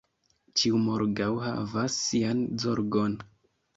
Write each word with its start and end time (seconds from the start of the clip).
Ĉiu 0.61 0.79
morgaŭ 0.85 1.29
havas 1.47 1.99
sian 2.07 2.45
zorgon. 2.65 3.19